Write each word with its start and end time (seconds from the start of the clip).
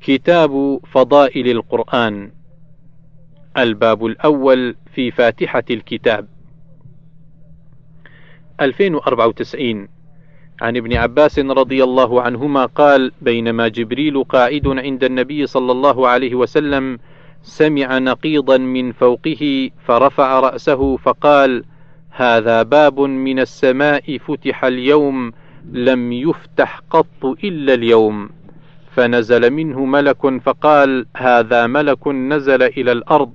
كتاب 0.00 0.80
فضائل 0.92 1.48
القرآن 1.50 2.30
الباب 3.58 4.06
الأول 4.06 4.76
في 4.94 5.10
فاتحة 5.10 5.64
الكتاب. 5.70 6.28
2094 8.60 9.88
عن 10.60 10.76
ابن 10.76 10.96
عباس 10.96 11.38
رضي 11.38 11.84
الله 11.84 12.22
عنهما 12.22 12.66
قال 12.66 13.12
بينما 13.22 13.68
جبريل 13.68 14.24
قاعد 14.24 14.66
عند 14.66 15.04
النبي 15.04 15.46
صلى 15.46 15.72
الله 15.72 16.08
عليه 16.08 16.34
وسلم 16.34 16.98
سمع 17.42 17.98
نقيضا 17.98 18.58
من 18.58 18.92
فوقه 18.92 19.70
فرفع 19.84 20.40
رأسه 20.40 20.96
فقال 20.96 21.64
هذا 22.10 22.62
باب 22.62 23.00
من 23.00 23.38
السماء 23.38 24.18
فتح 24.18 24.64
اليوم 24.64 25.32
لم 25.72 26.12
يفتح 26.12 26.80
قط 26.90 27.24
إلا 27.44 27.74
اليوم. 27.74 28.30
فنزل 28.94 29.50
منه 29.50 29.84
ملك 29.84 30.40
فقال 30.40 31.06
هذا 31.16 31.66
ملك 31.66 32.08
نزل 32.08 32.62
إلى 32.62 32.92
الأرض 32.92 33.32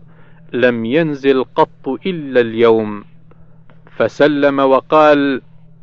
لم 0.53 0.85
ينزل 0.85 1.43
قط 1.43 1.87
إلا 2.05 2.39
اليوم. 2.41 3.03
فسلم 3.97 4.59
وقال 4.59 5.41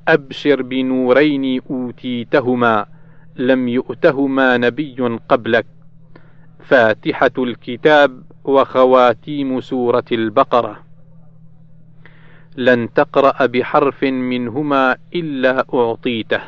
أبشر 0.09 0.63
بنورين 0.63 1.61
أوتيتهما 1.71 2.87
لم 3.37 3.69
يؤتهما 3.69 4.57
نبي 4.57 5.19
قبلك. 5.29 5.67
فاتحة 6.69 7.33
الكتاب 7.39 8.23
وخواتيم 8.45 9.61
سورة 9.61 10.05
البقرة. 10.13 10.81
لن 12.57 12.93
تقرأ 12.93 13.47
بحرف 13.47 14.05
منهما 14.05 14.97
إلا 15.15 15.67
أعطيته. 15.75 16.41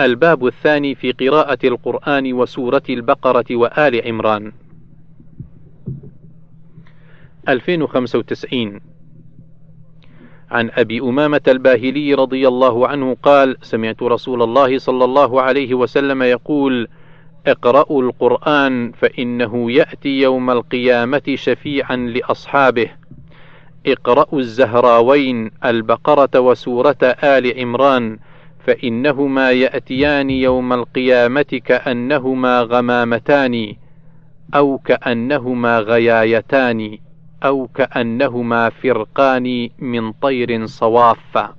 الباب 0.00 0.46
الثاني 0.46 0.94
في 0.94 1.12
قراءة 1.12 1.58
القرآن 1.64 2.32
وسورة 2.32 2.82
البقرة 2.90 3.44
وآل 3.50 4.06
عمران. 4.06 4.52
2095 7.48 8.80
عن 10.50 10.70
أبي 10.74 11.00
أمامة 11.00 11.40
الباهلي 11.48 12.14
رضي 12.14 12.48
الله 12.48 12.88
عنه 12.88 13.16
قال: 13.22 13.56
سمعت 13.62 14.02
رسول 14.02 14.42
الله 14.42 14.78
صلى 14.78 15.04
الله 15.04 15.42
عليه 15.42 15.74
وسلم 15.74 16.22
يقول: 16.22 16.88
اقرأوا 17.46 18.02
القرآن 18.02 18.92
فإنه 18.92 19.72
يأتي 19.72 20.20
يوم 20.20 20.50
القيامة 20.50 21.22
شفيعا 21.34 21.96
لأصحابه. 21.96 22.88
اقرأوا 23.86 24.38
الزهراوين 24.40 25.50
البقرة 25.64 26.40
وسورة 26.40 26.98
آل 27.02 27.60
عمران 27.60 28.18
فإنهما 28.66 29.50
يأتيان 29.50 30.30
يوم 30.30 30.72
القيامة 30.72 31.60
كأنهما 31.64 32.62
غمامتان 32.62 33.74
أو 34.54 34.78
كأنهما 34.78 35.78
غيايتان 35.78 36.98
أو 37.44 37.66
كأنهما 37.74 38.70
فرقان 38.70 39.68
من 39.78 40.12
طير 40.12 40.66
صواف. 40.66 41.50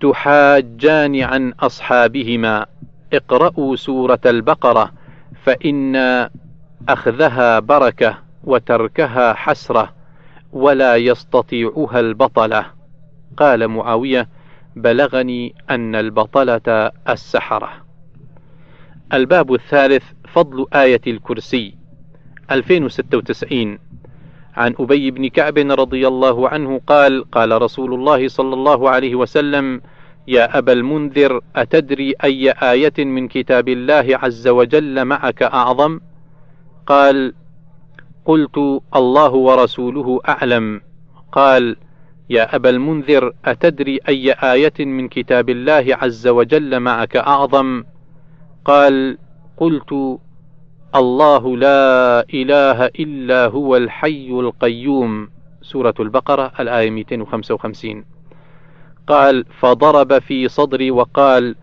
تحاجان 0.00 1.20
عن 1.20 1.52
أصحابهما. 1.52 2.66
اقرأوا 3.12 3.76
سورة 3.76 4.20
البقرة 4.26 4.92
فإن 5.42 5.96
أخذها 6.88 7.58
بركة 7.58 8.18
وتركها 8.44 9.32
حسرة 9.32 9.92
ولا 10.52 10.96
يستطيعها 10.96 12.00
البطلة. 12.00 12.64
قال 13.36 13.68
معاوية 13.68 14.28
بلغني 14.82 15.54
أن 15.70 15.94
البطلة 15.94 16.90
السحرة 17.08 17.70
الباب 19.12 19.54
الثالث 19.54 20.04
فضل 20.28 20.66
آية 20.74 21.00
الكرسي 21.06 21.74
2096 22.50 23.78
عن 24.56 24.74
أبي 24.80 25.10
بن 25.10 25.28
كعب 25.28 25.58
رضي 25.58 26.08
الله 26.08 26.48
عنه 26.48 26.80
قال 26.86 27.30
قال 27.30 27.62
رسول 27.62 27.94
الله 27.94 28.28
صلى 28.28 28.54
الله 28.54 28.90
عليه 28.90 29.14
وسلم 29.14 29.80
يا 30.28 30.58
أبا 30.58 30.72
المنذر 30.72 31.40
أتدري 31.56 32.14
أي 32.24 32.50
آية 32.50 33.04
من 33.04 33.28
كتاب 33.28 33.68
الله 33.68 34.18
عز 34.22 34.48
وجل 34.48 35.04
معك 35.04 35.42
أعظم؟ 35.42 36.00
قال: 36.86 37.34
قلت 38.24 38.58
الله 38.96 39.34
ورسوله 39.34 40.20
أعلم. 40.28 40.80
قال: 41.32 41.76
يا 42.30 42.56
أبا 42.56 42.70
المنذر 42.70 43.32
أتدري 43.44 44.00
أي 44.08 44.32
آية 44.32 44.84
من 44.84 45.08
كتاب 45.08 45.50
الله 45.50 45.86
عز 45.90 46.28
وجل 46.28 46.80
معك 46.80 47.16
أعظم؟ 47.16 47.84
قال: 48.64 49.18
قلت 49.56 50.18
الله 50.94 51.56
لا 51.56 52.20
إله 52.34 52.86
إلا 52.86 53.46
هو 53.46 53.76
الحي 53.76 54.30
القيوم. 54.30 55.28
سورة 55.62 55.94
البقرة 56.00 56.52
الآية 56.60 56.90
255 56.90 58.04
قال 59.06 59.44
فضرب 59.60 60.18
في 60.18 60.48
صدري 60.48 60.90
وقال 60.90 61.54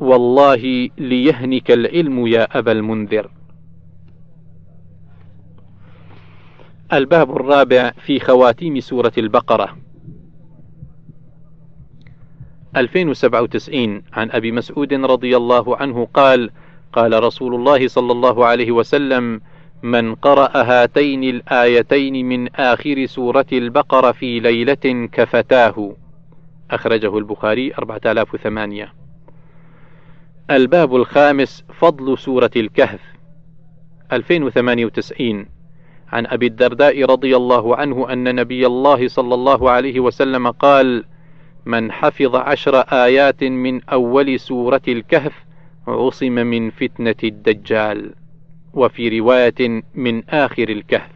والله 0.00 0.88
ليهنك 0.98 1.70
العلم 1.70 2.26
يا 2.26 2.58
أبا 2.58 2.72
المنذر. 2.72 3.30
الباب 6.92 7.36
الرابع 7.36 7.90
في 7.90 8.20
خواتيم 8.20 8.80
سورة 8.80 9.12
البقرة. 9.18 9.76
2097 12.76 14.02
عن 14.12 14.30
أبي 14.30 14.52
مسعود 14.52 14.92
رضي 14.92 15.36
الله 15.36 15.76
عنه 15.76 16.08
قال 16.14 16.50
قال 16.92 17.24
رسول 17.24 17.54
الله 17.54 17.88
صلى 17.88 18.12
الله 18.12 18.46
عليه 18.46 18.70
وسلم 18.70 19.40
من 19.82 20.14
قرأ 20.14 20.50
هاتين 20.54 21.24
الآيتين 21.24 22.28
من 22.28 22.48
آخر 22.54 23.06
سورة 23.06 23.46
البقرة 23.52 24.12
في 24.12 24.40
ليلة 24.40 25.08
كفتاه. 25.12 25.96
أخرجه 26.70 27.18
البخاري 27.18 27.72
4008 27.78 28.92
الباب 30.50 30.96
الخامس 30.96 31.64
فضل 31.78 32.18
سورة 32.18 32.50
الكهف. 32.56 33.00
2098 34.12 35.46
عن 36.08 36.26
أبي 36.26 36.46
الدرداء 36.46 37.04
رضي 37.04 37.36
الله 37.36 37.76
عنه 37.76 38.12
أن 38.12 38.34
نبي 38.34 38.66
الله 38.66 39.08
صلى 39.08 39.34
الله 39.34 39.70
عليه 39.70 40.00
وسلم 40.00 40.50
قال 40.50 41.04
من 41.66 41.92
حفظ 41.92 42.36
عشر 42.36 42.80
آيات 42.80 43.44
من 43.44 43.84
أول 43.84 44.40
سورة 44.40 44.82
الكهف 44.88 45.44
عصم 45.88 46.32
من 46.32 46.70
فتنة 46.70 47.14
الدجال 47.24 48.14
وفي 48.74 49.20
رواية 49.20 49.82
من 49.94 50.22
آخر 50.28 50.68
الكهف. 50.68 51.10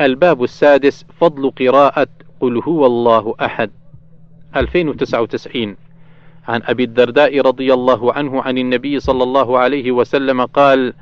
الباب 0.00 0.44
السادس 0.44 1.06
فضل 1.20 1.50
قراءة 1.50 2.08
قل 2.40 2.58
هو 2.58 2.86
الله 2.86 3.34
أحد. 3.40 3.70
2099 4.56 5.76
عن 6.48 6.60
أبي 6.64 6.84
الدرداء 6.84 7.40
رضي 7.40 7.74
الله 7.74 8.12
عنه 8.12 8.42
عن 8.42 8.58
النبي 8.58 9.00
صلى 9.00 9.22
الله 9.22 9.58
عليه 9.58 9.92
وسلم 9.92 10.44
قال 10.44 10.94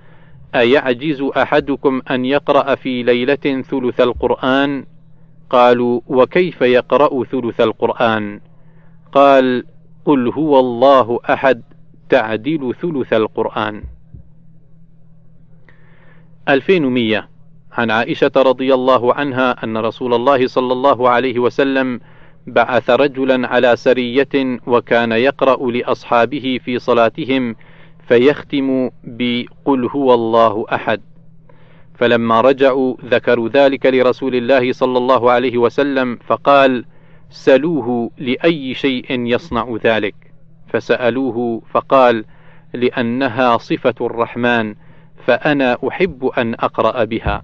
أيعجز 0.54 1.22
أحدكم 1.36 2.02
أن 2.10 2.24
يقرأ 2.24 2.74
في 2.74 3.02
ليلة 3.02 3.62
ثلث 3.62 4.00
القرآن؟ 4.00 4.84
قالوا 5.50 6.00
وكيف 6.06 6.62
يقرأ 6.62 7.24
ثلث 7.24 7.60
القرآن؟ 7.60 8.40
قال 9.12 9.64
قل 10.04 10.28
هو 10.28 10.60
الله 10.60 11.18
أحد 11.30 11.62
تعدل 12.08 12.74
ثلث 12.80 13.12
القرآن. 13.12 13.82
2100 16.48 17.28
عن 17.72 17.90
عائشة 17.90 18.32
رضي 18.36 18.74
الله 18.74 19.14
عنها 19.14 19.64
أن 19.64 19.76
رسول 19.76 20.14
الله 20.14 20.46
صلى 20.46 20.72
الله 20.72 21.08
عليه 21.08 21.38
وسلم 21.38 22.00
بعث 22.46 22.90
رجلا 22.90 23.48
على 23.48 23.76
سرية 23.76 24.58
وكان 24.66 25.12
يقرأ 25.12 25.70
لأصحابه 25.70 26.60
في 26.64 26.78
صلاتهم 26.78 27.56
فيختم 28.08 28.90
بقل 29.04 29.88
هو 29.94 30.14
الله 30.14 30.64
أحد. 30.72 31.00
فلما 32.00 32.40
رجعوا 32.40 32.96
ذكروا 33.04 33.48
ذلك 33.48 33.86
لرسول 33.86 34.34
الله 34.34 34.72
صلى 34.72 34.98
الله 34.98 35.30
عليه 35.30 35.58
وسلم 35.58 36.18
فقال 36.26 36.84
سلوه 37.30 38.10
لأي 38.18 38.74
شيء 38.74 39.26
يصنع 39.26 39.76
ذلك. 39.84 40.14
فسألوه 40.68 41.62
فقال 41.70 42.24
لأنها 42.74 43.56
صفة 43.56 43.94
الرحمن 44.00 44.74
فأنا 45.26 45.76
أحب 45.88 46.24
أن 46.24 46.54
أقرأ 46.54 47.04
بها. 47.04 47.42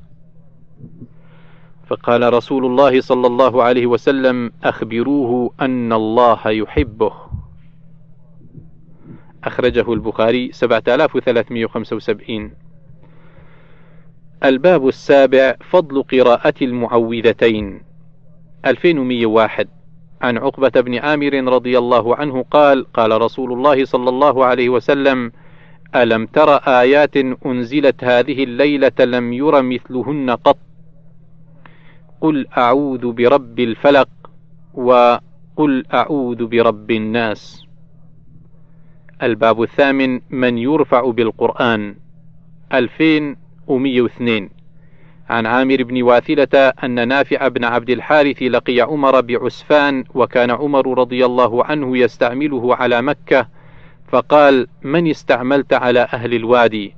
فقال 1.87 2.33
رسول 2.33 2.67
الله 2.67 3.01
صلى 3.01 3.27
الله 3.27 3.63
عليه 3.63 3.87
وسلم 3.87 4.53
أخبروه 4.65 5.51
أن 5.61 5.93
الله 5.93 6.41
يحبه. 6.47 7.13
أخرجه 9.45 9.93
البخاري 9.93 10.53
7375 10.53 12.66
الباب 14.45 14.89
السابع 14.89 15.55
فضل 15.71 16.03
قراءة 16.03 16.55
المعوذتين. 16.63 17.81
2101 18.67 19.69
عن 20.23 20.39
عقبة 20.39 20.81
بن 20.81 20.95
عامر 20.95 21.35
رضي 21.53 21.79
الله 21.79 22.17
عنه 22.17 22.43
قال 22.43 22.93
قال 22.93 23.23
رسول 23.23 23.53
الله 23.53 23.85
صلى 23.85 24.09
الله 24.09 24.45
عليه 24.45 24.69
وسلم 24.69 25.33
ألم 25.97 26.27
تر 26.27 26.57
آيات 26.57 27.17
أنزلت 27.47 28.05
هذه 28.05 28.45
الليلة 28.45 28.93
لم 29.01 29.33
ير 29.33 29.63
مثلهن 29.63 30.31
قط؟ 30.31 30.59
قل 32.21 32.47
أعوذ 32.59 33.13
برب 33.13 33.61
الفلق 33.61 34.09
وقل 34.75 35.85
أعوذ 35.95 36.47
برب 36.47 36.91
الناس. 36.91 37.67
الباب 39.23 39.63
الثامن 39.63 40.21
من 40.31 40.59
يرفع 40.59 41.11
بالقرآن. 41.11 41.97
2102 43.71 44.51
عن 45.31 45.47
عامر 45.47 45.83
بن 45.83 46.03
واثلة 46.03 46.73
أن 46.85 47.09
نافع 47.09 47.49
بن 47.49 47.65
عبد 47.65 47.91
الحارث 47.91 48.43
لقي 48.43 48.81
عمر 48.81 49.21
بعسفان 49.21 50.05
وكان 50.15 50.51
عمر 50.51 50.99
رضي 50.99 51.25
الله 51.27 51.65
عنه 51.65 51.99
يستعمله 51.99 52.77
على 52.77 53.03
مكة 53.03 53.49
فقال 54.09 54.67
من 54.83 55.11
استعملت 55.11 55.73
على 55.73 56.01
أهل 56.01 56.35
الوادي؟ 56.35 56.95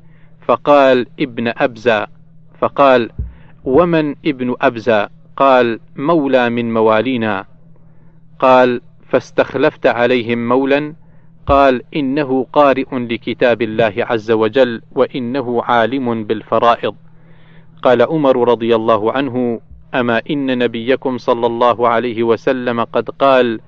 فقال 0.46 1.06
ابن 1.20 1.52
أبزة 1.56 2.06
فقال 2.60 3.10
ومن 3.64 4.14
ابن 4.26 4.54
أبزة 4.60 5.08
قال 5.36 5.80
مولى 5.96 6.50
من 6.50 6.74
موالينا. 6.74 7.44
قال 8.38 8.80
فاستخلفت 9.08 9.86
عليهم 9.86 10.48
مولا 10.48 10.94
قال 11.48 11.82
إنه 11.96 12.46
قارئ 12.52 12.86
لكتاب 12.92 13.62
الله 13.62 13.94
عز 13.96 14.30
وجل 14.30 14.82
وإنه 14.92 15.62
عالم 15.62 16.24
بالفرائض. 16.24 16.94
قال 17.82 18.02
عمر 18.02 18.48
رضي 18.48 18.74
الله 18.76 19.12
عنه 19.12 19.60
أما 19.94 20.22
إن 20.30 20.58
نبيكم 20.58 21.18
صلى 21.18 21.46
الله 21.46 21.88
عليه 21.88 22.22
وسلم 22.22 22.84
قد 22.84 23.10
قال 23.10 23.60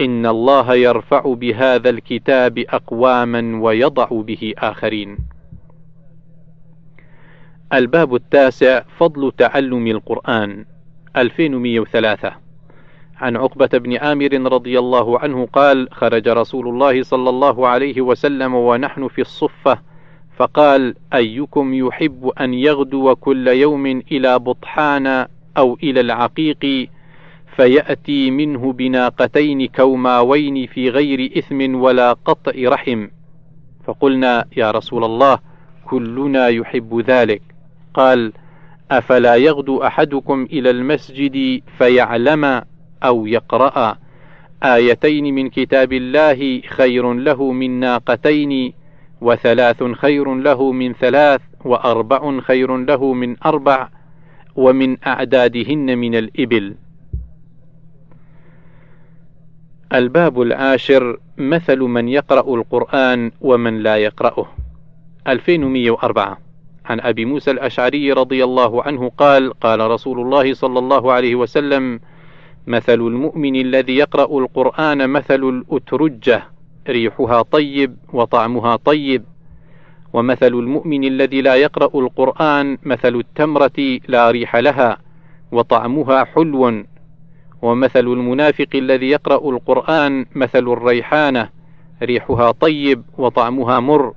إن 0.00 0.26
الله 0.26 0.74
يرفع 0.74 1.20
بهذا 1.34 1.90
الكتاب 1.90 2.58
أقواما 2.58 3.60
ويضع 3.62 4.08
به 4.12 4.52
آخرين. 4.58 5.18
الباب 7.72 8.14
التاسع 8.14 8.82
فضل 8.98 9.32
تعلم 9.32 9.86
القرآن 9.86 10.64
2103 11.16 12.45
عن 13.20 13.36
عقبة 13.36 13.78
بن 13.78 13.96
عامر 13.96 14.52
رضي 14.52 14.78
الله 14.78 15.18
عنه 15.18 15.48
قال 15.52 15.88
خرج 15.92 16.28
رسول 16.28 16.68
الله 16.68 17.02
صلى 17.02 17.30
الله 17.30 17.68
عليه 17.68 18.00
وسلم 18.00 18.54
ونحن 18.54 19.08
في 19.08 19.20
الصفة 19.20 19.78
فقال 20.36 20.94
أيكم 21.14 21.74
يحب 21.74 22.32
أن 22.40 22.54
يغدو 22.54 23.14
كل 23.14 23.48
يوم 23.48 23.86
إلى 23.86 24.38
بطحان 24.38 25.26
أو 25.56 25.78
إلى 25.82 26.00
العقيق؟ 26.00 26.88
فيأتي 27.56 28.30
منه 28.30 28.72
بناقتين 28.72 29.66
كوماوين 29.66 30.66
في 30.66 30.90
غير 30.90 31.32
إثم 31.38 31.74
ولا 31.74 32.12
قطع 32.12 32.52
رحم. 32.56 33.08
فقلنا 33.84 34.44
يا 34.56 34.70
رسول 34.70 35.04
الله 35.04 35.38
كلنا 35.84 36.48
يحب 36.48 37.00
ذلك. 37.06 37.42
قال 37.94 38.32
أفلا 38.90 39.36
يغدو 39.36 39.82
أحدكم 39.82 40.42
إلى 40.42 40.70
المسجد 40.70 41.62
فيعلم 41.78 42.62
أو 43.02 43.26
يقرأ 43.26 43.98
آيتين 44.62 45.34
من 45.34 45.48
كتاب 45.50 45.92
الله 45.92 46.60
خير 46.60 47.12
له 47.12 47.52
من 47.52 47.70
ناقتين 47.80 48.72
وثلاث 49.20 49.82
خير 49.82 50.34
له 50.34 50.72
من 50.72 50.92
ثلاث 50.92 51.40
وأربع 51.64 52.40
خير 52.40 52.76
له 52.76 53.12
من 53.12 53.36
أربع 53.46 53.88
ومن 54.56 54.96
أعدادهن 55.06 55.98
من 55.98 56.14
الإبل. 56.14 56.74
الباب 59.94 60.42
العاشر 60.42 61.18
مثل 61.38 61.78
من 61.78 62.08
يقرأ 62.08 62.54
القرآن 62.54 63.30
ومن 63.40 63.82
لا 63.82 63.96
يقرأه. 63.96 64.46
2104 65.28 66.38
عن 66.86 67.00
أبي 67.00 67.24
موسى 67.24 67.50
الأشعري 67.50 68.12
رضي 68.12 68.44
الله 68.44 68.82
عنه 68.82 69.08
قال 69.08 69.52
قال 69.60 69.80
رسول 69.80 70.20
الله 70.20 70.54
صلى 70.54 70.78
الله 70.78 71.12
عليه 71.12 71.34
وسلم 71.34 72.00
مثل 72.66 73.00
المؤمن 73.00 73.56
الذي 73.56 73.96
يقرأ 73.96 74.38
القرآن 74.38 75.10
مثل 75.10 75.44
الأترجة 75.44 76.42
ريحها 76.88 77.42
طيب 77.42 77.96
وطعمها 78.12 78.76
طيب. 78.76 79.24
ومثل 80.12 80.54
المؤمن 80.54 81.04
الذي 81.04 81.40
لا 81.42 81.54
يقرأ 81.54 82.00
القرآن 82.00 82.78
مثل 82.82 83.14
التمرة 83.14 83.98
لا 84.08 84.30
ريح 84.30 84.56
لها 84.56 84.98
وطعمها 85.52 86.24
حلو. 86.24 86.84
ومثل 87.62 88.06
المنافق 88.06 88.68
الذي 88.74 89.10
يقرأ 89.10 89.50
القرآن 89.50 90.26
مثل 90.34 90.68
الريحانة 90.68 91.48
ريحها 92.02 92.50
طيب 92.50 93.02
وطعمها 93.18 93.80
مر. 93.80 94.12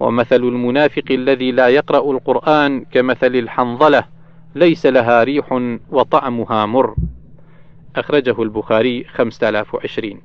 ومثل 0.00 0.42
المنافق 0.42 1.04
الذي 1.10 1.52
لا 1.52 1.68
يقرأ 1.68 2.10
القرآن 2.10 2.84
كمثل 2.92 3.36
الحنظلة 3.36 4.04
ليس 4.54 4.86
لها 4.86 5.24
ريح 5.24 5.60
وطعمها 5.90 6.66
مر. 6.66 6.94
أخرجه 7.96 8.42
البخاري 8.42 9.04
5020 9.04 10.20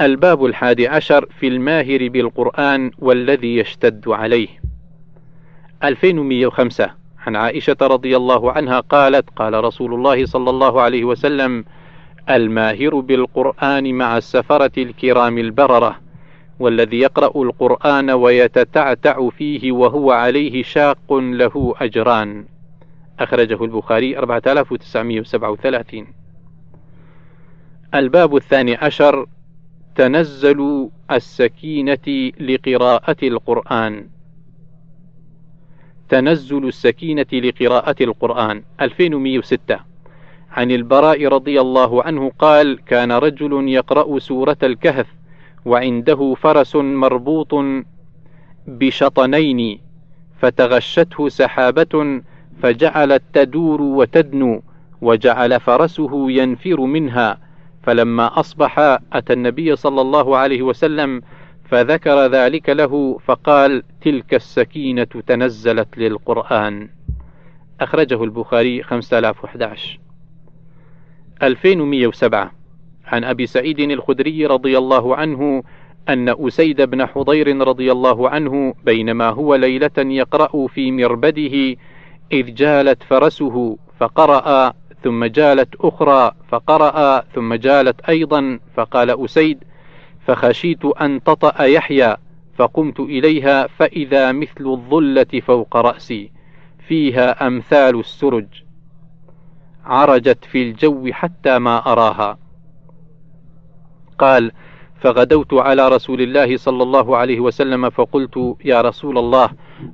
الباب 0.00 0.44
الحادي 0.44 0.88
عشر 0.88 1.26
في 1.40 1.48
الماهر 1.48 2.08
بالقرآن 2.08 2.90
والذي 2.98 3.56
يشتد 3.56 4.08
عليه. 4.08 4.48
2105 5.84 6.90
عن 7.26 7.36
عائشة 7.36 7.76
رضي 7.82 8.16
الله 8.16 8.52
عنها 8.52 8.80
قالت 8.80 9.30
قال 9.30 9.64
رسول 9.64 9.94
الله 9.94 10.26
صلى 10.26 10.50
الله 10.50 10.80
عليه 10.80 11.04
وسلم 11.04 11.64
الماهر 12.30 13.00
بالقرآن 13.00 13.94
مع 13.94 14.16
السفرة 14.16 14.72
الكرام 14.78 15.38
البررة 15.38 15.96
والذي 16.60 16.98
يقرأ 16.98 17.42
القرآن 17.42 18.10
ويتتعتع 18.10 19.28
فيه 19.28 19.72
وهو 19.72 20.12
عليه 20.12 20.62
شاق 20.62 21.12
له 21.12 21.74
أجران. 21.80 22.44
أخرجه 23.20 23.64
البخاري 23.64 24.18
4937 24.18 26.06
الباب 27.94 28.36
الثاني 28.36 28.74
عشر 28.74 29.26
تنزل 29.94 30.88
السكينة 31.10 32.32
لقراءة 32.40 33.16
القرآن. 33.22 34.08
تنزل 36.08 36.68
السكينة 36.68 37.26
لقراءة 37.32 37.96
القرآن. 38.00 38.62
2106 38.80 39.80
عن 40.50 40.70
البراء 40.70 41.26
رضي 41.26 41.60
الله 41.60 42.02
عنه 42.02 42.32
قال 42.38 42.84
كان 42.84 43.12
رجل 43.12 43.68
يقرأ 43.68 44.18
سورة 44.18 44.56
الكهف 44.62 45.06
وعنده 45.64 46.34
فرس 46.34 46.76
مربوط 46.76 47.54
بشطنين 48.66 49.80
فتغشته 50.38 51.28
سحابة 51.28 52.22
فجعلت 52.62 53.22
تدور 53.32 53.82
وتدنو 53.82 54.62
وجعل 55.00 55.60
فرسه 55.60 56.30
ينفر 56.30 56.80
منها. 56.80 57.38
فلما 57.82 58.40
أصبح 58.40 58.78
أتى 59.12 59.32
النبي 59.32 59.76
صلى 59.76 60.00
الله 60.00 60.36
عليه 60.36 60.62
وسلم 60.62 61.22
فذكر 61.64 62.26
ذلك 62.26 62.68
له 62.68 63.18
فقال 63.24 63.82
تلك 64.00 64.34
السكينة 64.34 65.04
تنزلت 65.26 65.98
للقرآن. 65.98 66.88
أخرجه 67.80 68.24
البخاري 68.24 68.82
5011 68.82 70.00
2107 71.42 72.52
عن 73.06 73.24
أبي 73.24 73.46
سعيد 73.46 73.80
الخدري 73.80 74.46
رضي 74.46 74.78
الله 74.78 75.16
عنه 75.16 75.62
أن 76.08 76.46
أسيد 76.46 76.82
بن 76.82 77.06
حضير 77.06 77.68
رضي 77.68 77.92
الله 77.92 78.28
عنه 78.30 78.74
بينما 78.84 79.28
هو 79.28 79.54
ليلة 79.54 79.90
يقرأ 79.98 80.66
في 80.66 80.92
مربده 80.92 81.76
إذ 82.32 82.54
جالت 82.54 83.02
فرسه 83.02 83.78
فقرأ 83.98 84.72
ثم 85.04 85.24
جالت 85.24 85.74
أخرى 85.80 86.32
فقرأ 86.48 87.20
ثم 87.20 87.54
جالت 87.54 88.00
أيضا 88.00 88.58
فقال 88.76 89.24
أسيد 89.24 89.64
فخشيت 90.26 90.84
أن 90.84 91.22
تطأ 91.22 91.62
يحيى 91.62 92.16
فقمت 92.56 93.00
إليها 93.00 93.66
فإذا 93.66 94.32
مثل 94.32 94.66
الظلة 94.66 95.40
فوق 95.46 95.76
رأسي 95.76 96.30
فيها 96.88 97.46
أمثال 97.46 98.00
السرج 98.00 98.46
عرجت 99.84 100.44
في 100.44 100.62
الجو 100.62 101.12
حتى 101.12 101.58
ما 101.58 101.92
أراها. 101.92 102.38
قال 104.18 104.52
فغدوت 105.00 105.54
على 105.54 105.88
رسول 105.88 106.20
الله 106.20 106.56
صلى 106.56 106.82
الله 106.82 107.16
عليه 107.16 107.40
وسلم 107.40 107.90
فقلت 107.90 108.56
يا 108.64 108.80
رسول 108.80 109.18
الله 109.18 109.50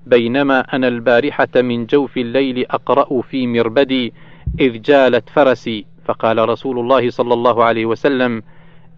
بينما 0.07 0.61
أنا 0.61 0.89
البارحة 0.89 1.49
من 1.57 1.87
جوف 1.87 2.17
الليل 2.17 2.67
أقرأ 2.71 3.23
في 3.23 3.47
مربدي 3.47 4.13
إذ 4.61 4.83
جالت 4.83 5.29
فرسي 5.29 5.87
فقال 6.05 6.49
رسول 6.49 6.79
الله 6.79 7.11
صلى 7.11 7.35
الله 7.35 7.65
عليه 7.65 7.87
وسلم 7.87 8.43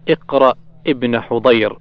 اقرأ 0.09 0.53
ابن 0.87 1.19
حضير. 1.19 1.77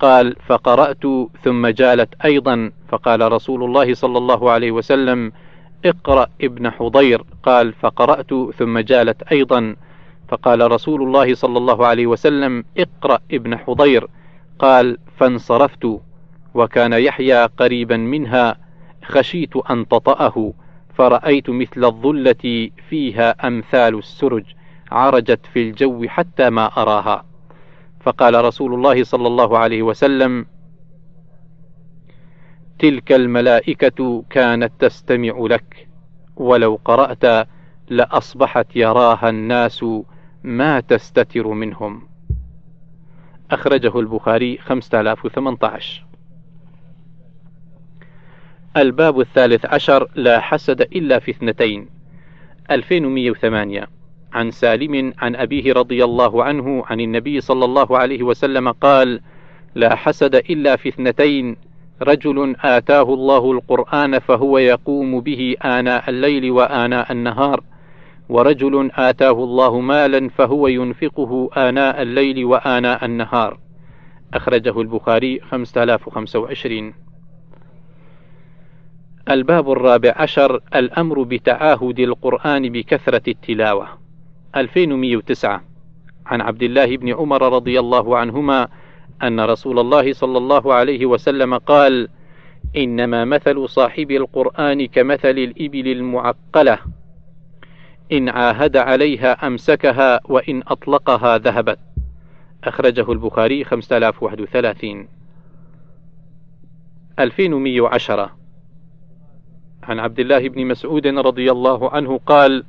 قال 0.00 0.36
فقرأت 0.46 1.02
ثم 1.44 1.66
جالت 1.66 2.14
أيضا. 2.24 2.70
فقال 2.88 3.32
رسول 3.32 3.64
الله 3.64 3.94
صلى 3.94 4.18
الله 4.18 4.50
عليه 4.50 4.70
وسلم 4.70 5.32
اقرأ 5.84 6.26
ابن 6.42 6.70
حضير. 6.70 7.22
قال 7.42 7.72
فقرأت 7.72 8.30
ثم 8.58 8.78
جالت 8.78 9.22
أيضا. 9.22 9.76
فقال 10.28 10.72
رسول 10.72 11.02
الله 11.02 11.34
صلى 11.34 11.58
الله 11.58 11.86
عليه 11.86 12.06
وسلم 12.06 12.64
اقرأ 12.78 13.18
ابن 13.32 13.58
حضير. 13.58 14.06
قال 14.58 14.98
فانصرفت. 15.16 16.00
وكان 16.54 16.92
يحيى 16.92 17.44
قريبا 17.44 17.96
منها 17.96 18.56
خشيت 19.04 19.56
أن 19.56 19.88
تطأه 19.88 20.52
فرأيت 20.94 21.50
مثل 21.50 21.84
الظلة 21.84 22.70
فيها 22.88 23.46
أمثال 23.46 23.98
السرج 23.98 24.44
عرجت 24.90 25.46
في 25.46 25.62
الجو 25.62 26.08
حتى 26.08 26.50
ما 26.50 26.66
أراها. 26.66 27.24
فقال 28.00 28.44
رسول 28.44 28.74
الله 28.74 29.04
صلى 29.04 29.26
الله 29.26 29.58
عليه 29.58 29.82
وسلم 29.82 30.46
تلك 32.78 33.12
الملائكة 33.12 34.24
كانت 34.30 34.72
تستمع 34.78 35.38
لك 35.38 35.88
ولو 36.36 36.80
قرأت 36.84 37.48
لأصبحت 37.88 38.76
يراها 38.76 39.28
الناس 39.28 39.84
ما 40.42 40.80
تستتر 40.80 41.48
منهم. 41.48 42.08
أخرجه 43.50 44.00
البخاري 44.00 44.58
5018 44.58 46.07
الباب 48.82 49.20
الثالث 49.20 49.66
عشر 49.66 50.08
لا 50.14 50.40
حسد 50.40 50.80
إلا 50.80 51.18
في 51.18 51.30
اثنتين. 51.30 51.88
2108 52.70 53.86
عن 54.32 54.50
سالم 54.50 55.12
عن 55.18 55.36
أبيه 55.36 55.72
رضي 55.72 56.04
الله 56.04 56.44
عنه 56.44 56.84
عن 56.86 57.00
النبي 57.00 57.40
صلى 57.40 57.64
الله 57.64 57.98
عليه 57.98 58.22
وسلم 58.22 58.68
قال 58.72 59.20
لا 59.74 59.94
حسد 59.94 60.34
إلا 60.34 60.76
في 60.76 60.88
اثنتين. 60.88 61.56
رجل 62.02 62.56
آتاه 62.60 63.14
الله 63.14 63.52
القرآن 63.52 64.18
فهو 64.18 64.58
يقوم 64.58 65.20
به 65.20 65.56
آناء 65.64 66.10
الليل 66.10 66.50
وآناء 66.50 67.12
النهار. 67.12 67.64
ورجل 68.28 68.90
آتاه 68.94 69.44
الله 69.44 69.80
مالا 69.80 70.28
فهو 70.28 70.68
ينفقه 70.68 71.50
آناء 71.56 72.02
الليل 72.02 72.44
وآناء 72.44 73.04
النهار. 73.04 73.58
أخرجه 74.34 74.80
البخاري 74.80 75.40
5025 75.40 77.07
الباب 79.30 79.72
الرابع 79.72 80.14
عشر 80.16 80.60
الأمر 80.74 81.22
بتعاهد 81.22 81.98
القرآن 81.98 82.72
بكثرة 82.72 83.22
التلاوة. 83.28 83.88
2109 84.56 85.62
عن 86.26 86.40
عبد 86.40 86.62
الله 86.62 86.96
بن 86.96 87.14
عمر 87.14 87.52
رضي 87.52 87.80
الله 87.80 88.18
عنهما 88.18 88.68
أن 89.22 89.40
رسول 89.40 89.78
الله 89.78 90.12
صلى 90.12 90.38
الله 90.38 90.74
عليه 90.74 91.06
وسلم 91.06 91.54
قال: 91.54 92.08
إنما 92.76 93.24
مثل 93.24 93.68
صاحب 93.68 94.10
القرآن 94.10 94.86
كمثل 94.86 95.38
الإبل 95.38 95.88
المعقلة. 95.88 96.78
إن 98.12 98.28
عاهد 98.28 98.76
عليها 98.76 99.46
أمسكها 99.46 100.20
وإن 100.24 100.62
أطلقها 100.66 101.38
ذهبت. 101.38 101.78
أخرجه 102.64 103.12
البخاري 103.12 103.64
5031 103.64 105.08
2110 107.18 108.37
عن 109.88 109.98
عبد 109.98 110.20
الله 110.20 110.48
بن 110.48 110.66
مسعود 110.66 111.06
رضي 111.06 111.50
الله 111.52 111.90
عنه 111.90 112.18
قال: 112.26 112.64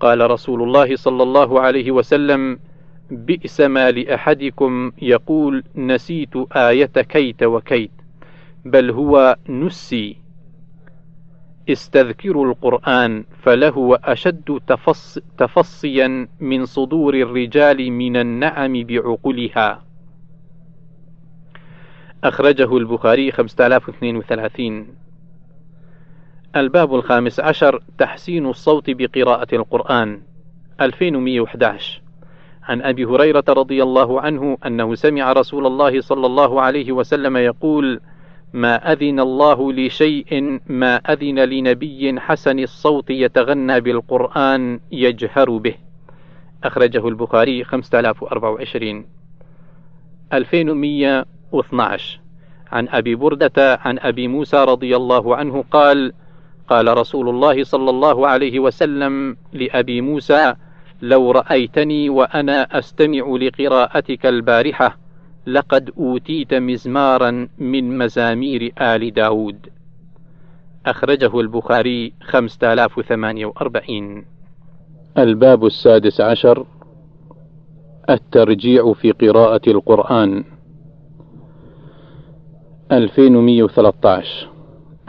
قال 0.00 0.30
رسول 0.30 0.62
الله 0.62 0.96
صلى 0.96 1.22
الله 1.22 1.60
عليه 1.60 1.90
وسلم: 1.90 2.58
بئس 3.10 3.60
ما 3.60 3.90
لأحدكم 3.90 4.92
يقول 5.02 5.64
نسيت 5.76 6.36
آية 6.52 6.86
كيت 6.86 7.42
وكيت 7.42 7.90
بل 8.64 8.90
هو 8.90 9.36
نسي. 9.48 10.24
استذكروا 11.68 12.46
القرآن 12.46 13.24
فله 13.42 13.98
أشد 14.04 14.60
تفص 14.66 15.18
تفصيا 15.38 16.28
من 16.40 16.66
صدور 16.66 17.14
الرجال 17.14 17.90
من 17.92 18.16
النعم 18.16 18.72
بعقلها 18.72 19.84
أخرجه 22.24 22.76
البخاري 22.76 23.32
5032 23.32 25.03
الباب 26.56 26.94
الخامس 26.94 27.40
عشر 27.40 27.82
تحسين 27.98 28.46
الصوت 28.46 28.90
بقراءة 28.90 29.54
القرآن 29.54 30.20
2111 30.80 32.00
عن 32.62 32.82
أبي 32.82 33.04
هريرة 33.04 33.44
رضي 33.48 33.82
الله 33.82 34.20
عنه 34.20 34.58
أنه 34.66 34.94
سمع 34.94 35.32
رسول 35.32 35.66
الله 35.66 36.00
صلى 36.00 36.26
الله 36.26 36.62
عليه 36.62 36.92
وسلم 36.92 37.36
يقول 37.36 38.00
ما 38.52 38.92
أذن 38.92 39.20
الله 39.20 39.72
لشيء 39.72 40.60
ما 40.66 40.96
أذن 40.96 41.38
لنبي 41.38 42.20
حسن 42.20 42.58
الصوت 42.58 43.10
يتغنى 43.10 43.80
بالقرآن 43.80 44.80
يجهر 44.92 45.50
به. 45.50 45.74
أخرجه 46.64 47.08
البخاري 47.08 47.64
5024 47.64 49.06
2112 50.32 52.20
عن 52.72 52.88
أبي 52.88 53.14
بردة 53.14 53.78
عن 53.84 53.98
أبي 53.98 54.28
موسى 54.28 54.56
رضي 54.56 54.96
الله 54.96 55.36
عنه 55.36 55.64
قال 55.70 56.12
قال 56.68 56.98
رسول 56.98 57.28
الله 57.28 57.64
صلى 57.64 57.90
الله 57.90 58.28
عليه 58.28 58.60
وسلم 58.60 59.36
لأبي 59.52 60.00
موسى 60.00 60.54
لو 61.02 61.30
رأيتني 61.30 62.08
وأنا 62.08 62.78
أستمع 62.78 63.36
لقراءتك 63.36 64.26
البارحة 64.26 64.98
لقد 65.46 65.90
أوتيت 65.98 66.54
مزمارا 66.54 67.48
من 67.58 67.98
مزامير 67.98 68.72
آل 68.80 69.14
داود. 69.14 69.68
أخرجه 70.86 71.40
البخاري 71.40 72.12
5048 72.22 74.24
الباب 75.18 75.66
السادس 75.66 76.20
عشر. 76.20 76.66
الترجيع 78.10 78.92
في 78.92 79.10
قراءة 79.10 79.70
القرآن. 79.70 80.44
2113 82.92 84.53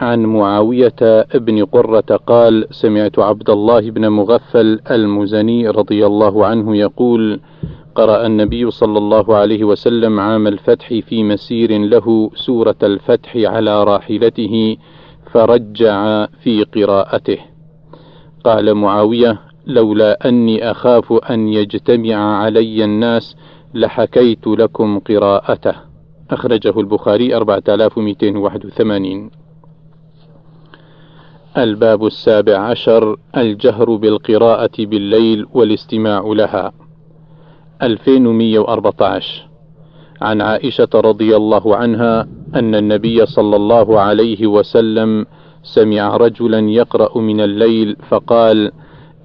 عن 0.00 0.26
معاوية 0.26 1.26
بن 1.34 1.64
قرة 1.64 2.16
قال: 2.26 2.66
سمعت 2.70 3.18
عبد 3.18 3.50
الله 3.50 3.90
بن 3.90 4.08
مغفل 4.08 4.80
المزني 4.90 5.68
رضي 5.68 6.06
الله 6.06 6.46
عنه 6.46 6.76
يقول: 6.76 7.40
قرأ 7.94 8.26
النبي 8.26 8.70
صلى 8.70 8.98
الله 8.98 9.36
عليه 9.36 9.64
وسلم 9.64 10.20
عام 10.20 10.46
الفتح 10.46 10.88
في 10.88 11.24
مسير 11.24 11.78
له 11.78 12.30
سورة 12.34 12.76
الفتح 12.82 13.36
على 13.36 13.84
راحلته 13.84 14.76
فرجع 15.32 16.26
في 16.26 16.64
قراءته. 16.64 17.38
قال 18.44 18.74
معاوية: 18.74 19.40
لولا 19.66 20.28
أني 20.28 20.70
أخاف 20.70 21.12
أن 21.12 21.48
يجتمع 21.48 22.42
علي 22.42 22.84
الناس 22.84 23.36
لحكيت 23.74 24.46
لكم 24.46 24.98
قراءته. 24.98 25.74
أخرجه 26.30 26.80
البخاري 26.80 27.36
4281 27.36 29.45
الباب 31.58 32.06
السابع 32.06 32.58
عشر 32.58 33.16
الجهر 33.36 33.96
بالقراءة 33.96 34.70
بالليل 34.78 35.46
والاستماع 35.54 36.20
لها 36.26 36.72
2114 37.82 39.48
عن 40.22 40.40
عائشة 40.40 40.88
رضي 40.94 41.36
الله 41.36 41.76
عنها 41.76 42.28
أن 42.54 42.74
النبي 42.74 43.26
صلى 43.26 43.56
الله 43.56 44.00
عليه 44.00 44.46
وسلم 44.46 45.26
سمع 45.62 46.16
رجلا 46.16 46.70
يقرأ 46.70 47.18
من 47.18 47.40
الليل 47.40 47.96
فقال: 48.08 48.72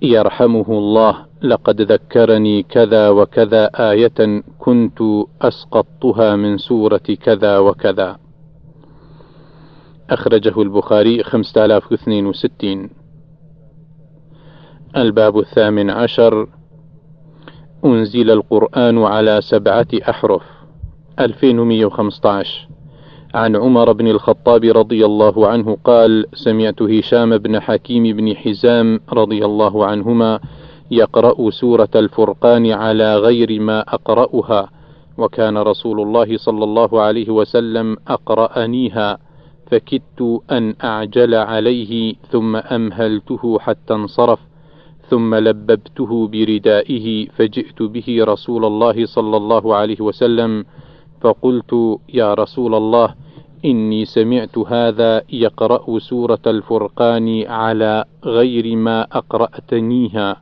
يرحمه 0.01 0.65
الله 0.69 1.15
لقد 1.43 1.81
ذكرني 1.81 2.63
كذا 2.63 3.09
وكذا 3.09 3.69
آية 3.91 4.43
كنت 4.59 5.00
أسقطتها 5.41 6.35
من 6.35 6.57
سورة 6.57 7.07
كذا 7.23 7.57
وكذا. 7.57 8.17
أخرجه 10.10 10.62
البخاري 10.62 11.24
5062 11.24 12.89
الباب 14.98 15.39
الثامن 15.39 15.89
عشر. 15.89 16.48
أنزل 17.86 18.31
القرآن 18.31 19.03
على 19.03 19.41
سبعة 19.41 19.88
أحرف. 20.10 20.41
2115 21.20 22.67
عن 23.34 23.55
عمر 23.55 23.91
بن 23.91 24.08
الخطاب 24.08 24.63
رضي 24.63 25.05
الله 25.05 25.48
عنه 25.48 25.77
قال 25.84 26.25
سمعت 26.34 26.81
هشام 26.81 27.38
بن 27.38 27.60
حكيم 27.60 28.03
بن 28.03 28.36
حزام 28.36 29.00
رضي 29.13 29.46
الله 29.46 29.86
عنهما 29.86 30.39
يقرأ 30.91 31.50
سورة 31.50 31.89
الفرقان 31.96 32.72
على 32.72 33.17
غير 33.17 33.60
ما 33.60 33.79
أقرأها 33.81 34.70
وكان 35.17 35.58
رسول 35.58 36.01
الله 36.01 36.38
صلى 36.38 36.63
الله 36.63 37.01
عليه 37.01 37.29
وسلم 37.29 37.98
أقرأنيها. 38.08 39.17
فكدت 39.71 40.41
أن 40.51 40.75
أعجل 40.83 41.35
عليه 41.35 42.15
ثم 42.31 42.55
أمهلته 42.55 43.59
حتى 43.59 43.93
انصرف 43.93 44.39
ثم 45.09 45.35
لببته 45.35 46.27
بردائه 46.27 47.27
فجئت 47.29 47.81
به 47.83 48.07
رسول 48.19 48.65
الله 48.65 49.05
صلى 49.05 49.37
الله 49.37 49.75
عليه 49.75 50.01
وسلم 50.01 50.65
فقلت 51.21 51.99
يا 52.13 52.33
رسول 52.33 52.75
الله 52.75 53.15
إني 53.65 54.05
سمعت 54.05 54.57
هذا 54.57 55.21
يقرأ 55.29 55.99
سورة 55.99 56.41
الفرقان 56.47 57.43
على 57.47 58.05
غير 58.25 58.75
ما 58.75 59.01
أقرأتنيها 59.11 60.41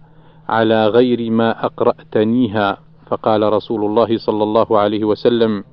على 0.50 0.88
غير 0.88 1.32
ما 1.32 1.66
أقرأتنيها. 1.66 2.78
فقال 3.08 3.54
رسول 3.54 3.86
الله 3.86 4.18
صلى 4.18 4.44
الله 4.44 4.80
عليه 4.80 5.04
وسلم 5.04 5.64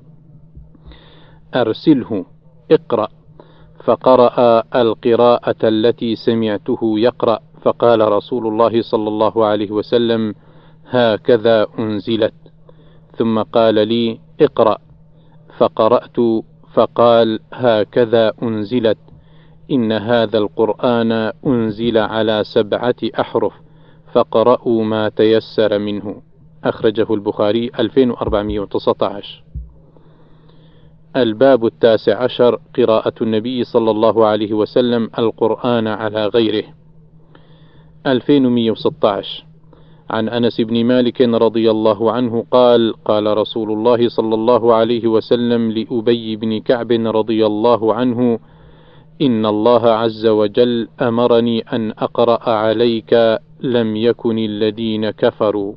أرسله 1.55 2.25
اقرأ. 2.71 3.16
فقرأ 3.87 4.63
القراءة 4.75 5.55
التي 5.63 6.15
سمعته 6.15 6.79
يقرأ 6.99 7.39
فقال 7.61 8.11
رسول 8.11 8.47
الله 8.47 8.81
صلى 8.81 9.07
الله 9.07 9.45
عليه 9.45 9.71
وسلم 9.71 10.35
هكذا 10.89 11.67
أنزلت. 11.79 12.33
ثم 13.17 13.41
قال 13.41 13.87
لي 13.87 14.19
اقرأ. 14.41 14.77
فقرأت 15.57 16.17
فقال 16.73 17.39
هكذا 17.53 18.31
أنزلت. 18.43 18.97
إن 19.71 19.91
هذا 19.91 20.37
القرآن 20.37 21.11
أنزل 21.47 21.97
على 21.97 22.43
سبعة 22.43 22.95
أحرف 23.19 23.53
فقرأوا 24.13 24.83
ما 24.83 25.09
تيسر 25.09 25.79
منه. 25.79 26.21
أخرجه 26.63 27.13
البخاري 27.13 27.71
2419 27.79 29.46
الباب 31.21 31.65
التاسع 31.65 32.23
عشر 32.23 32.59
قراءة 32.77 33.13
النبي 33.21 33.63
صلى 33.63 33.91
الله 33.91 34.25
عليه 34.25 34.53
وسلم 34.53 35.09
القرآن 35.19 35.87
على 35.87 36.27
غيره. 36.27 36.63
2116 38.07 39.45
عن 40.09 40.29
أنس 40.29 40.61
بن 40.61 40.85
مالك 40.85 41.21
رضي 41.21 41.71
الله 41.71 42.11
عنه 42.11 42.45
قال 42.51 42.93
قال 43.05 43.37
رسول 43.37 43.71
الله 43.71 44.09
صلى 44.09 44.35
الله 44.35 44.73
عليه 44.73 45.07
وسلم 45.07 45.71
لأبي 45.71 46.35
بن 46.35 46.59
كعب 46.59 46.91
رضي 46.91 47.45
الله 47.45 47.93
عنه 47.93 48.39
إن 49.21 49.45
الله 49.45 49.89
عز 49.89 50.25
وجل 50.25 50.87
أمرني 51.01 51.59
أن 51.59 51.91
أقرأ 51.91 52.49
عليك 52.49 53.39
لم 53.61 53.95
يكن 53.95 54.37
الذين 54.39 55.09
كفروا. 55.09 55.73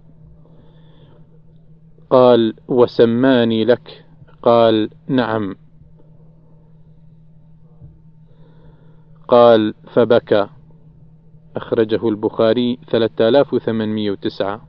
قال 2.11 2.55
وسماني 2.69 3.65
لك. 3.65 4.05
قال 4.43 4.91
نعم. 5.09 5.57
قال 9.29 9.75
فبكى. 9.93 10.47
أخرجه 11.57 12.09
البخاري 12.09 12.79
3809 12.91 14.61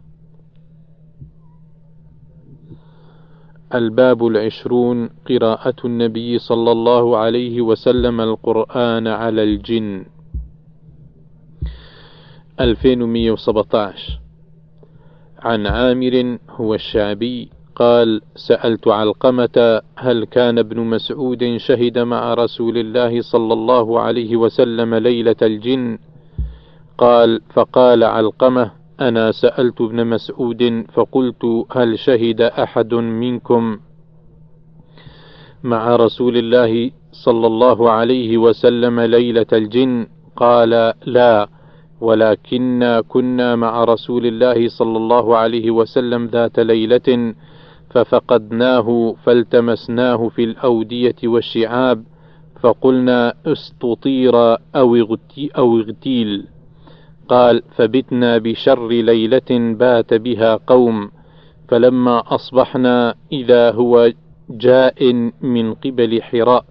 الباب 3.74 4.28
العشرون 4.28 5.10
قراءة 5.30 5.76
النبي 5.86 6.40
صلى 6.40 6.72
الله 6.72 7.18
عليه 7.18 7.62
وسلم 7.62 8.22
القرآن 8.22 9.08
على 9.08 9.44
الجن. 9.44 10.06
2117 12.60 14.20
عن 15.40 15.68
عامر 15.68 16.38
هو 16.50 16.74
الشعبي. 16.74 17.50
قال 17.82 18.22
سألت 18.36 18.88
علقمة 18.88 19.82
هل 19.98 20.26
كان 20.26 20.60
ابن 20.60 20.80
مسعود 20.80 21.58
شهد 21.58 22.00
مع 22.00 22.34
رسول 22.34 22.78
الله 22.78 23.22
صلى 23.22 23.54
الله 23.54 24.00
عليه 24.00 24.36
وسلم 24.36 24.96
ليلة 24.96 25.36
الجن؟ 25.42 25.98
قال 26.98 27.42
فقال 27.54 28.04
علقمة 28.04 28.72
أنا 29.02 29.32
سألت 29.32 29.82
ابن 29.82 30.08
مسعود 30.08 30.86
فقلت 30.94 31.66
هل 31.72 32.00
شهد 32.00 32.42
أحد 32.42 32.94
منكم 32.94 33.78
مع 35.64 35.96
رسول 35.96 36.38
الله 36.38 36.92
صلى 37.12 37.48
الله 37.48 37.92
عليه 37.92 38.38
وسلم 38.38 39.00
ليلة 39.00 39.52
الجن؟ 39.54 40.08
قال 40.36 40.94
لا 41.06 41.50
ولكنا 42.02 43.02
كنا 43.02 43.56
مع 43.56 43.84
رسول 43.84 44.26
الله 44.26 44.68
صلى 44.68 44.98
الله 44.98 45.38
عليه 45.38 45.72
وسلم 45.72 46.26
ذات 46.26 46.60
ليلة 46.60 47.34
ففقدناه 47.92 49.16
فالتمسناه 49.24 50.30
في 50.30 50.44
الأودية 50.44 51.16
والشعاب 51.24 52.04
فقلنا 52.62 53.34
استطير 53.46 54.36
أو 54.76 54.96
اغتيل. 55.78 56.48
قال 57.28 57.64
فبتنا 57.76 58.38
بشر 58.38 58.88
ليلة 58.88 59.52
بات 59.52 60.14
بها 60.14 60.60
قوم 60.68 61.12
فلما 61.68 62.36
أصبحنا 62.36 63.16
إذا 63.32 63.72
هو 63.72 64.12
جاء 64.50 65.14
من 65.42 65.74
قبل 65.74 66.22
حراء. 66.22 66.66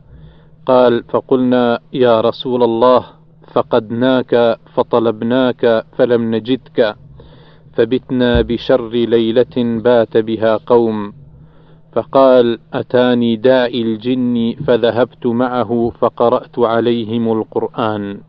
قال 0.67 1.05
فقلنا 1.05 1.79
يا 1.93 2.21
رسول 2.21 2.63
الله 2.63 3.07
فقدناك 3.53 4.59
فطلبناك 4.75 5.85
فلم 5.97 6.35
نجدك. 6.35 6.97
فبتنا 7.73 8.41
بشر 8.41 8.91
ليلة 8.91 9.57
بات 9.57 10.17
بها 10.17 10.57
قوم. 10.57 11.20
فقال 11.93 12.59
أتاني 12.75 13.37
داعي 13.37 13.83
الجن 13.83 14.55
فذهبت 14.67 15.27
معه 15.27 15.93
فقرأت 15.99 16.59
عليهم 16.59 17.33
القرآن. 17.33 18.21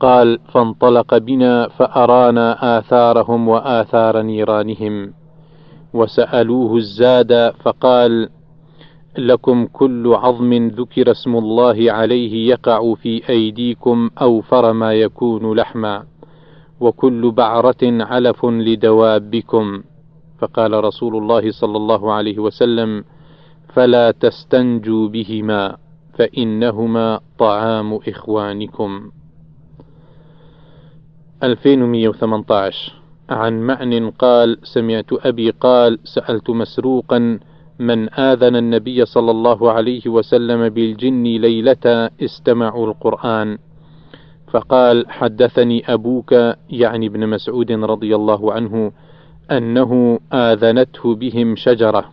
قال 0.00 0.38
فانطلق 0.52 1.18
بنا 1.18 1.68
فأرانا 1.68 2.78
آثارهم 2.78 3.48
وآثار 3.48 4.22
نيرانهم. 4.22 5.12
وسألوه 5.94 6.76
الزاد 6.76 7.52
فقال 7.62 8.28
لكم 9.18 9.66
كل 9.66 10.14
عظم 10.14 10.68
ذكر 10.68 11.10
اسم 11.10 11.36
الله 11.36 11.92
عليه 11.92 12.48
يقع 12.50 12.94
في 12.94 13.28
أيديكم 13.28 14.10
أوفر 14.22 14.72
ما 14.72 14.92
يكون 14.92 15.56
لحما 15.56 16.04
وكل 16.80 17.30
بعرة 17.30 17.82
علف 17.82 18.44
لدوابكم. 18.44 19.82
فقال 20.40 20.84
رسول 20.84 21.16
الله 21.16 21.50
صلى 21.50 21.76
الله 21.76 22.12
عليه 22.12 22.38
وسلم 22.38 23.04
فلا 23.74 24.10
تستنجوا 24.10 25.08
بهما 25.08 25.76
فإنهما 26.18 27.20
طعام 27.38 27.98
إخوانكم. 28.08 29.10
2118 31.42 32.92
عن 33.30 33.60
معن 33.60 34.10
قال 34.10 34.58
سمعت 34.62 35.12
أبي 35.12 35.50
قال 35.50 35.98
سألت 36.04 36.50
مسروقا 36.50 37.38
من 37.78 38.14
آذن 38.14 38.56
النبي 38.56 39.04
صلى 39.04 39.30
الله 39.30 39.72
عليه 39.72 40.08
وسلم 40.08 40.68
بالجن 40.68 41.22
ليلة 41.22 42.10
استمعوا 42.20 42.86
القرآن؟ 42.86 43.58
فقال 44.50 45.10
حدثني 45.10 45.94
أبوك 45.94 46.32
يعني 46.70 47.06
ابن 47.06 47.28
مسعود 47.28 47.72
رضي 47.72 48.16
الله 48.16 48.52
عنه 48.52 48.92
أنه 49.50 50.20
آذنته 50.32 51.14
بهم 51.14 51.56
شجرة. 51.56 52.04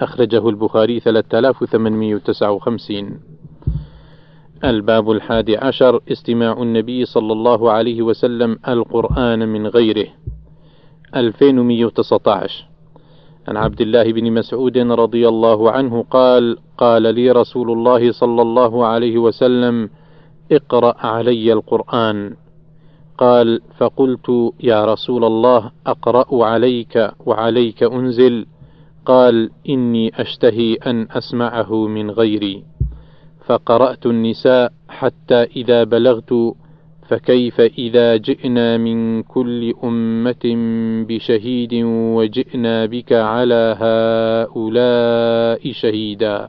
أخرجه 0.00 0.48
البخاري 0.48 1.00
3859 1.00 3.20
الباب 4.64 5.10
الحادي 5.10 5.56
عشر. 5.56 6.00
استماع 6.12 6.62
النبي 6.62 7.04
صلى 7.04 7.32
الله 7.32 7.72
عليه 7.72 8.02
وسلم 8.02 8.58
القرآن 8.68 9.48
من 9.48 9.66
غيره. 9.66 10.06
2119 11.16 12.68
عن 13.48 13.56
عبد 13.56 13.80
الله 13.80 14.12
بن 14.12 14.32
مسعود 14.32 14.78
رضي 14.78 15.28
الله 15.28 15.70
عنه 15.70 16.04
قال 16.10 16.58
قال 16.78 17.02
لي 17.02 17.30
رسول 17.30 17.72
الله 17.72 18.12
صلى 18.12 18.42
الله 18.42 18.86
عليه 18.86 19.18
وسلم 19.18 19.90
اقرأ 20.52 21.06
علي 21.06 21.52
القرآن. 21.52 22.36
قال 23.18 23.60
فقلت 23.76 24.52
يا 24.60 24.84
رسول 24.84 25.24
الله 25.24 25.70
أقرأ 25.86 26.44
عليك 26.44 27.10
وعليك 27.26 27.82
أنزل. 27.82 28.46
قال 29.06 29.50
إني 29.68 30.20
أشتهي 30.20 30.74
أن 30.74 31.06
أسمعه 31.10 31.86
من 31.86 32.10
غيري. 32.10 32.64
فقرأت 33.46 34.06
النساء 34.06 34.72
حتى 34.88 35.42
إذا 35.42 35.84
بلغت 35.84 36.54
فكيف 37.08 37.60
إذا 37.60 38.16
جئنا 38.16 38.76
من 38.76 39.22
كل 39.22 39.74
أمة 39.84 40.44
بشهيد 41.08 41.74
وجئنا 41.84 42.86
بك 42.86 43.12
على 43.12 43.76
هؤلاء 43.80 45.72
شهيدا. 45.72 46.48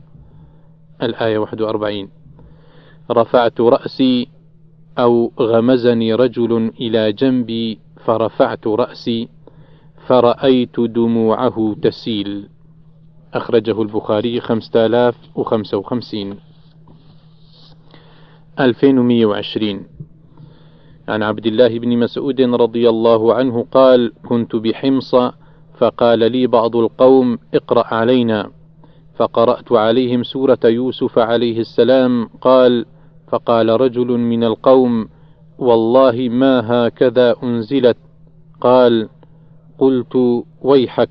الآية 1.02 1.38
41 1.38 2.08
رفعت 3.10 3.60
رأسي 3.60 4.28
أو 4.98 5.32
غمزني 5.40 6.14
رجل 6.14 6.72
إلى 6.80 7.12
جنبي 7.12 7.78
فرفعت 8.04 8.66
رأسي 8.66 9.28
فرأيت 10.06 10.80
دموعه 10.80 11.76
تسيل. 11.82 12.48
أخرجه 13.34 13.82
البخاري 13.82 14.40
5055 14.40 16.36
2120 18.60 19.86
عن 21.08 21.22
عبد 21.22 21.46
الله 21.46 21.78
بن 21.78 21.98
مسعود 21.98 22.40
رضي 22.40 22.88
الله 22.88 23.34
عنه 23.34 23.66
قال 23.72 24.12
كنت 24.28 24.56
بحمص 24.56 25.14
فقال 25.78 26.32
لي 26.32 26.46
بعض 26.46 26.76
القوم 26.76 27.38
اقرأ 27.54 27.94
علينا 27.94 28.50
فقرأت 29.16 29.72
عليهم 29.72 30.22
سورة 30.22 30.58
يوسف 30.64 31.18
عليه 31.18 31.60
السلام 31.60 32.28
قال 32.40 32.86
فقال 33.30 33.80
رجل 33.80 34.06
من 34.06 34.44
القوم 34.44 35.08
والله 35.58 36.28
ما 36.28 36.54
هكذا 36.66 37.36
أنزلت. 37.42 37.96
قال 38.60 39.08
قلت 39.78 40.44
ويحك 40.62 41.10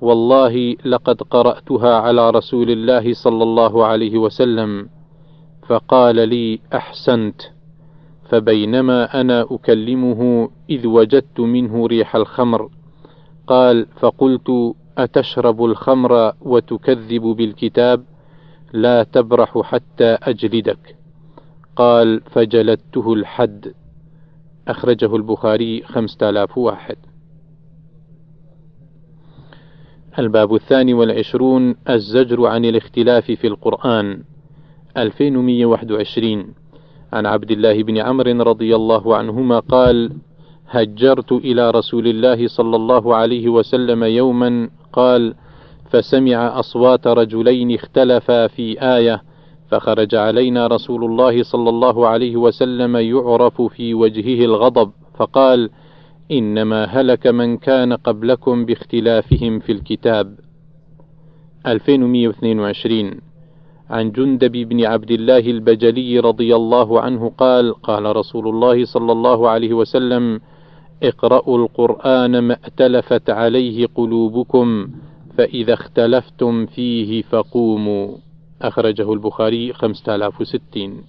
والله 0.00 0.76
لقد 0.84 1.22
قرأتها 1.22 1.94
على 1.94 2.30
رسول 2.30 2.70
الله 2.70 3.12
صلى 3.12 3.42
الله 3.42 3.84
عليه 3.84 4.18
وسلم 4.18 4.88
فقال 5.68 6.28
لي 6.28 6.60
أحسنت. 6.74 7.42
فبينما 8.28 9.20
أنا 9.20 9.46
أكلمه 9.50 10.48
إذ 10.70 10.86
وجدت 10.86 11.40
منه 11.40 11.86
ريح 11.86 12.16
الخمر 12.16 12.68
قال 13.46 13.86
فقلت 14.00 14.74
أتشرب 14.98 15.64
الخمر 15.64 16.32
وتكذب 16.40 17.22
بالكتاب؟ 17.22 18.04
لا 18.72 19.02
تبرح 19.02 19.58
حتى 19.58 20.18
أجلدك. 20.22 20.96
قال 21.76 22.20
فجلدته 22.20 23.12
الحد. 23.12 23.72
أخرجه 24.68 25.16
البخاري 25.16 25.82
خمسة 25.82 26.28
آلاف 26.28 26.58
واحد. 26.58 26.96
الباب 30.18 30.54
الثاني 30.54 30.94
والعشرون 30.94 31.74
الزجر 31.90 32.46
عن 32.46 32.64
الاختلاف 32.64 33.24
في 33.24 33.46
القرآن 33.46 34.22
2121 34.96 36.54
عن 37.12 37.26
عبد 37.26 37.50
الله 37.50 37.82
بن 37.82 37.98
عمرو 37.98 38.42
رضي 38.42 38.76
الله 38.76 39.16
عنهما 39.16 39.58
قال 39.58 40.12
هجرت 40.68 41.32
إلى 41.32 41.70
رسول 41.70 42.06
الله 42.06 42.48
صلى 42.48 42.76
الله 42.76 43.16
عليه 43.16 43.48
وسلم 43.48 44.04
يوما. 44.04 44.70
قال 44.92 45.34
فسمع 45.90 46.58
أصوات 46.58 47.06
رجلين 47.06 47.74
اختلفا 47.74 48.46
في 48.46 48.82
آية 48.96 49.22
فخرج 49.70 50.14
علينا 50.14 50.66
رسول 50.66 51.04
الله 51.04 51.42
صلى 51.42 51.68
الله 51.68 52.08
عليه 52.08 52.36
وسلم 52.36 52.96
يعرف 52.96 53.62
في 53.62 53.94
وجهه 53.94 54.44
الغضب 54.44 54.90
فقال 55.18 55.70
إنما 56.30 56.84
هلك 56.84 57.26
من 57.26 57.56
كان 57.56 57.92
قبلكم 57.92 58.64
باختلافهم 58.64 59.58
في 59.58 59.72
الكتاب. 59.72 60.34
2122 61.66 63.20
عن 63.90 64.10
جندب 64.10 64.52
بن 64.52 64.84
عبد 64.84 65.10
الله 65.10 65.38
البجلي 65.38 66.18
رضي 66.18 66.56
الله 66.56 67.00
عنه 67.00 67.32
قال 67.38 67.74
قال 67.74 68.16
رسول 68.16 68.48
الله 68.48 68.84
صلى 68.84 69.12
الله 69.12 69.48
عليه 69.48 69.74
وسلم 69.74 70.40
اقرأوا 71.02 71.58
القرآن 71.58 72.38
ما 72.38 72.54
ائتلفت 72.64 73.30
عليه 73.30 73.86
قلوبكم 73.94 74.88
فإذا 75.36 75.74
اختلفتم 75.74 76.66
فيه 76.66 77.22
فقوموا. 77.22 78.25
أخرجه 78.62 79.12
البخاري 79.12 79.72
5060 79.72 81.04